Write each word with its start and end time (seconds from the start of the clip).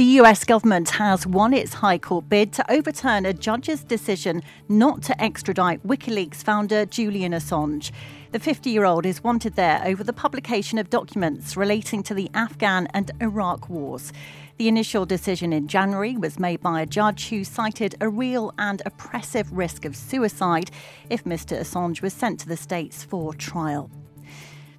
The 0.00 0.16
US 0.18 0.44
government 0.44 0.88
has 0.92 1.26
won 1.26 1.52
its 1.52 1.74
High 1.74 1.98
Court 1.98 2.26
bid 2.26 2.54
to 2.54 2.72
overturn 2.72 3.26
a 3.26 3.34
judge's 3.34 3.84
decision 3.84 4.42
not 4.66 5.02
to 5.02 5.22
extradite 5.22 5.86
WikiLeaks 5.86 6.36
founder 6.36 6.86
Julian 6.86 7.32
Assange. 7.32 7.92
The 8.32 8.38
50 8.38 8.70
year 8.70 8.86
old 8.86 9.04
is 9.04 9.22
wanted 9.22 9.56
there 9.56 9.82
over 9.84 10.02
the 10.02 10.14
publication 10.14 10.78
of 10.78 10.88
documents 10.88 11.54
relating 11.54 12.02
to 12.04 12.14
the 12.14 12.30
Afghan 12.32 12.86
and 12.94 13.10
Iraq 13.20 13.68
wars. 13.68 14.10
The 14.56 14.68
initial 14.68 15.04
decision 15.04 15.52
in 15.52 15.68
January 15.68 16.16
was 16.16 16.38
made 16.38 16.62
by 16.62 16.80
a 16.80 16.86
judge 16.86 17.28
who 17.28 17.44
cited 17.44 17.94
a 18.00 18.08
real 18.08 18.54
and 18.56 18.80
oppressive 18.86 19.52
risk 19.52 19.84
of 19.84 19.94
suicide 19.94 20.70
if 21.10 21.24
Mr. 21.24 21.60
Assange 21.60 22.00
was 22.00 22.14
sent 22.14 22.40
to 22.40 22.48
the 22.48 22.56
States 22.56 23.04
for 23.04 23.34
trial. 23.34 23.90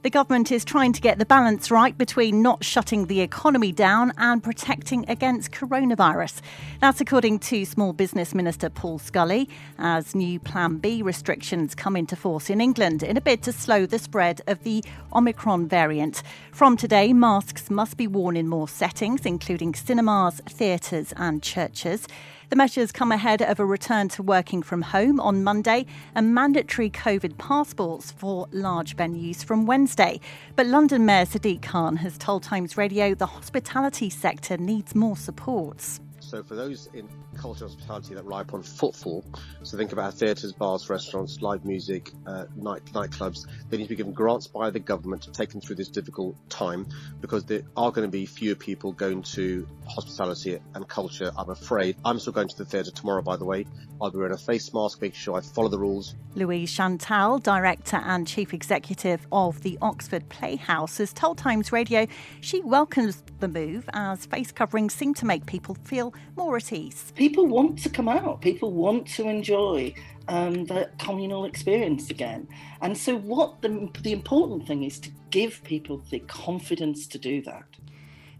The 0.04 0.10
government 0.10 0.52
is 0.52 0.66
trying 0.66 0.94
to 0.94 1.02
get 1.02 1.20
the 1.20 1.28
balance 1.28 1.70
right 1.70 1.96
between 1.96 2.42
not 2.42 2.64
shutting 2.64 3.06
the 3.06 3.22
economy 3.22 3.72
down 3.72 4.14
and 4.18 4.42
protecting 4.42 5.06
against 5.08 5.52
coronavirus. 5.52 6.42
That's 6.80 7.02
according 7.02 7.38
to 7.40 7.66
Small 7.66 7.94
Business 7.94 8.34
Minister 8.34 8.72
Paul 8.72 8.98
Scully, 8.98 9.48
as 9.78 10.16
new 10.16 10.40
Plan 10.40 10.78
B 10.78 11.04
restrictions 11.04 11.76
come 11.76 11.96
into 11.96 12.16
force 12.16 12.50
in 12.50 12.62
England 12.62 13.04
in 13.04 13.16
a 13.16 13.22
bid 13.22 13.44
to 13.44 13.52
slow 13.52 13.86
the 13.86 14.00
spread 14.00 14.42
of 14.48 14.64
the 14.64 14.84
Omicron 15.14 15.68
variant. 15.68 16.24
From 16.52 16.78
today, 16.78 17.14
masks 17.14 17.70
must 17.70 17.96
be 17.96 18.08
worn 18.08 18.36
in 18.36 18.48
more 18.48 18.68
settings, 18.68 19.24
including 19.28 19.76
cinemas, 19.76 20.42
theatres, 20.50 21.14
and 21.16 21.44
churches. 21.44 22.08
The 22.52 22.58
measures 22.58 22.92
come 22.92 23.14
ahead 23.14 23.42
of 23.42 23.62
a 23.62 23.66
return 23.66 24.10
to 24.10 24.22
working 24.22 24.62
from 24.62 24.82
home 24.82 25.22
on 25.22 25.42
Monday 25.42 25.86
and 26.14 26.36
mandatory 26.36 26.90
COVID 26.90 27.38
passports 27.38 28.12
for 28.12 28.46
large 28.52 28.98
venues 28.98 29.42
from 29.42 29.66
Wednesday. 29.66 30.20
But 30.58 30.66
London 30.66 31.06
Mayor 31.06 31.24
Sadiq 31.24 31.62
Khan 31.62 31.96
has 31.96 32.18
told 32.18 32.44
Times 32.44 32.76
Radio 32.76 33.16
the 33.16 33.26
hospitality 33.26 34.10
sector 34.10 34.58
needs 34.58 34.94
more 34.94 35.16
supports. 35.16 36.02
So 36.32 36.42
for 36.44 36.56
those 36.56 36.88
in 36.94 37.10
culture 37.36 37.66
hospitality 37.66 38.14
that 38.16 38.24
rely 38.24 38.40
upon 38.40 38.64
footfall, 38.64 39.26
so 39.64 39.78
think 39.78 39.92
about 39.92 40.14
theatres, 40.14 40.54
bars, 40.54 40.90
restaurants, 40.90 41.42
live 41.42 41.66
music, 41.66 42.10
uh, 42.26 42.46
night 42.56 42.86
nightclubs, 42.94 43.48
they 43.70 43.76
need 43.76 43.84
to 43.84 43.90
be 43.90 43.96
given 43.98 44.14
grants 44.14 44.48
by 44.48 44.70
the 44.70 44.80
government 44.80 45.24
to 45.24 45.32
take 45.34 45.50
them 45.50 45.60
through 45.60 45.76
this 45.76 45.90
difficult 45.90 46.38
time 46.50 46.88
because 47.20 47.44
there 47.44 47.64
are 47.76 47.92
going 47.92 48.08
to 48.08 48.12
be 48.12 48.26
fewer 48.26 48.56
people 48.56 48.94
going 48.94 49.24
to 49.24 49.68
hospitality 49.86 50.58
and 50.74 50.88
culture, 50.88 51.34
I'm 51.38 51.50
afraid. 51.50 51.98
I'm 52.06 52.18
still 52.18 52.32
going 52.32 52.48
to 52.48 52.58
the 52.58 52.64
theatre 52.64 52.92
tomorrow, 52.92 53.22
by 53.22 53.36
the 53.36 53.44
way. 53.44 53.66
I'll 54.02 54.10
be 54.10 54.18
wearing 54.18 54.34
a 54.34 54.38
face 54.38 54.74
mask, 54.74 55.02
making 55.02 55.20
sure 55.20 55.38
I 55.38 55.42
follow 55.42 55.68
the 55.68 55.78
rules. 55.78 56.16
Louise 56.34 56.72
Chantal, 56.72 57.40
Director 57.40 57.98
and 57.98 58.26
Chief 58.26 58.54
Executive 58.54 59.28
of 59.34 59.62
the 59.64 59.78
Oxford 59.82 60.30
Playhouse, 60.30 60.98
has 60.98 61.12
told 61.12 61.38
Times 61.38 61.74
Radio 61.74 62.08
she 62.40 62.62
welcomes 62.62 63.22
the 63.42 63.50
move 63.50 63.90
as 63.94 64.26
face 64.26 64.52
coverings 64.52 64.94
seem 64.94 65.14
to 65.16 65.26
make 65.26 65.46
people 65.46 65.76
feel 65.84 66.14
more 66.36 66.58
at 66.58 66.72
ease. 66.72 67.12
People 67.16 67.48
want 67.48 67.78
to 67.80 67.90
come 67.90 68.08
out, 68.08 68.42
people 68.42 68.72
want 68.72 69.08
to 69.16 69.28
enjoy 69.28 69.94
um, 70.28 70.66
that 70.66 70.98
communal 71.00 71.46
experience 71.46 72.10
again. 72.10 72.48
And 72.82 72.98
so, 72.98 73.18
what 73.18 73.62
the, 73.62 73.90
the 74.02 74.14
important 74.14 74.68
thing 74.68 74.84
is 74.84 75.00
to 75.00 75.12
give 75.30 75.64
people 75.64 76.04
the 76.10 76.20
confidence 76.20 77.08
to 77.08 77.18
do 77.18 77.42
that. 77.44 77.66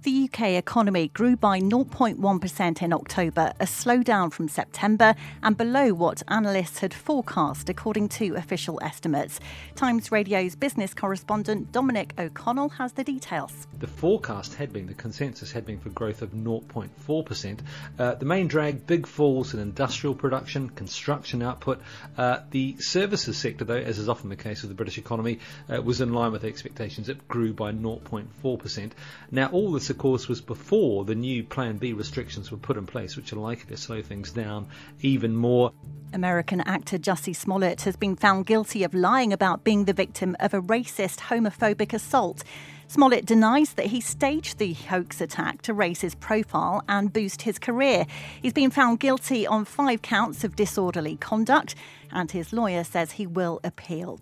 The 0.04 0.28
UK 0.34 0.54
economy 0.54 1.10
grew 1.10 1.36
by 1.36 1.60
0.1% 1.60 2.82
in 2.82 2.92
October, 2.92 3.54
a 3.60 3.66
slowdown 3.66 4.34
from 4.34 4.48
September 4.48 5.14
and 5.44 5.56
below 5.56 5.94
what 5.94 6.24
analysts 6.28 6.80
had 6.80 6.92
forecast, 6.92 7.70
according 7.70 8.10
to 8.10 8.34
official 8.34 8.80
estimates. 8.82 9.40
Times 9.76 10.12
Radio's 10.12 10.56
business 10.56 10.96
correspondent 10.96 11.72
Dominic 11.72 12.16
O'Connell 12.18 12.70
has 12.70 12.94
the 12.94 13.04
details. 13.04 13.68
The 13.78 13.86
forecast 13.86 14.56
had 14.56 14.74
been, 14.74 14.88
the 14.88 14.96
consensus 14.96 15.52
had 15.52 15.68
been 15.68 15.80
for 15.80 15.90
growth 15.90 16.24
of 16.24 16.32
0.4%. 16.32 17.60
Uh, 18.00 18.16
the 18.16 18.26
main 18.26 18.48
drag, 18.48 18.88
big 18.88 19.06
falls 19.06 19.54
in 19.54 19.60
industrial 19.60 20.16
production, 20.16 20.72
construction 20.72 21.44
output. 21.44 21.80
Uh, 22.18 22.40
the 22.50 22.76
services 22.80 23.38
sector, 23.38 23.66
though, 23.66 23.76
as 23.76 24.00
is 24.00 24.10
often 24.10 24.30
the 24.30 24.36
case 24.36 24.64
with 24.64 24.70
the 24.70 24.76
British 24.76 24.98
economy, 24.98 25.38
uh, 25.70 25.80
was 25.80 26.02
in 26.02 26.12
line 26.12 26.32
with 26.32 26.44
expectations. 26.44 27.08
It 27.08 27.28
grew 27.28 27.54
by 27.54 27.72
0.4%. 27.72 28.92
Now, 29.30 29.50
all 29.50 29.72
this 29.72 29.91
of 29.92 30.00
course, 30.00 30.28
was 30.28 30.42
before 30.42 31.06
the 31.06 31.14
new 31.14 31.44
Plan 31.44 31.78
B 31.78 31.94
restrictions 31.94 32.50
were 32.50 32.58
put 32.58 32.78
in 32.78 32.88
place, 32.88 33.16
which 33.16 33.32
are 33.32 33.36
likely 33.36 33.68
to 33.68 33.78
slow 33.78 34.02
things 34.02 34.32
down 34.32 34.68
even 35.02 35.36
more. 35.36 35.72
American 36.14 36.62
actor 36.62 36.98
Jussie 36.98 37.36
Smollett 37.36 37.82
has 37.82 37.96
been 37.96 38.16
found 38.16 38.48
guilty 38.48 38.84
of 38.84 38.96
lying 38.96 39.32
about 39.32 39.64
being 39.64 39.86
the 39.86 39.94
victim 39.94 40.36
of 40.40 40.54
a 40.54 40.62
racist, 40.62 41.20
homophobic 41.20 41.94
assault. 41.94 42.44
Smollett 42.88 43.26
denies 43.26 43.76
that 43.76 43.86
he 43.86 44.02
staged 44.02 44.58
the 44.58 44.74
hoax 44.74 45.22
attack 45.22 45.62
to 45.62 45.74
raise 45.74 46.02
his 46.02 46.16
profile 46.16 46.84
and 46.90 47.14
boost 47.14 47.44
his 47.44 47.58
career. 47.58 48.06
He's 48.42 48.52
been 48.52 48.72
found 48.72 49.00
guilty 49.00 49.48
on 49.48 49.64
five 49.64 50.02
counts 50.02 50.44
of 50.44 50.58
disorderly 50.58 51.16
conduct, 51.16 51.76
and 52.12 52.32
his 52.32 52.52
lawyer 52.52 52.84
says 52.84 53.14
he 53.14 53.28
will 53.28 53.62
appeal. 53.64 54.20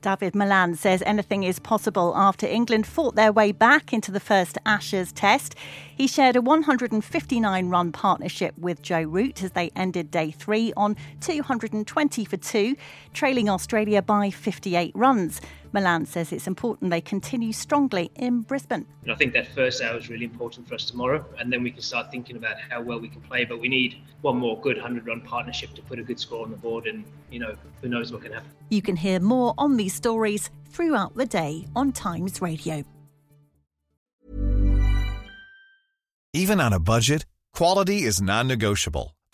David 0.00 0.34
Malan 0.34 0.76
says 0.76 1.02
anything 1.04 1.42
is 1.42 1.58
possible 1.58 2.12
after 2.16 2.46
England 2.46 2.86
fought 2.86 3.16
their 3.16 3.32
way 3.32 3.50
back 3.50 3.92
into 3.92 4.12
the 4.12 4.20
first 4.20 4.56
Ashes 4.64 5.12
test. 5.12 5.56
He 5.96 6.06
shared 6.06 6.36
a 6.36 6.40
159 6.40 7.68
run 7.68 7.90
partnership 7.92 8.56
with 8.56 8.80
Joe 8.80 9.02
Root 9.02 9.42
as 9.42 9.52
they 9.52 9.70
ended 9.74 10.10
day 10.10 10.30
three 10.30 10.72
on 10.76 10.96
220 11.20 12.24
for 12.24 12.36
two, 12.36 12.76
trailing 13.12 13.48
Australia 13.48 14.00
by 14.00 14.30
58 14.30 14.92
runs. 14.94 15.40
Malan 15.72 16.06
says 16.06 16.32
it's 16.32 16.46
important 16.46 16.90
they 16.90 17.00
continue 17.00 17.52
strongly 17.52 18.10
in 18.16 18.40
Brisbane. 18.40 18.86
And 19.02 19.12
I 19.12 19.14
think 19.14 19.32
that 19.34 19.46
first 19.48 19.82
hour 19.82 19.96
is 19.98 20.08
really 20.08 20.24
important 20.24 20.68
for 20.68 20.74
us 20.74 20.84
tomorrow, 20.84 21.24
and 21.38 21.52
then 21.52 21.62
we 21.62 21.70
can 21.70 21.82
start 21.82 22.10
thinking 22.10 22.36
about 22.36 22.56
how 22.58 22.80
well 22.80 22.98
we 22.98 23.08
can 23.08 23.20
play. 23.20 23.44
But 23.44 23.60
we 23.60 23.68
need 23.68 23.96
one 24.22 24.36
more 24.36 24.58
good 24.60 24.76
100 24.76 25.06
run 25.06 25.20
partnership 25.20 25.74
to 25.74 25.82
put 25.82 25.98
a 25.98 26.02
good 26.02 26.18
score 26.18 26.44
on 26.44 26.50
the 26.50 26.56
board, 26.56 26.86
and, 26.86 27.04
you 27.30 27.38
know, 27.38 27.54
who 27.82 27.88
knows 27.88 28.12
what 28.12 28.22
can 28.22 28.32
happen. 28.32 28.50
You 28.70 28.82
can 28.82 28.96
hear 28.96 29.20
more 29.20 29.54
on 29.58 29.76
these 29.76 29.94
stories 29.94 30.50
throughout 30.66 31.14
the 31.14 31.26
day 31.26 31.66
on 31.76 31.92
Times 31.92 32.40
Radio. 32.40 32.84
Even 36.34 36.60
on 36.60 36.72
a 36.72 36.80
budget, 36.80 37.24
quality 37.54 38.02
is 38.02 38.20
non 38.20 38.46
negotiable. 38.48 39.17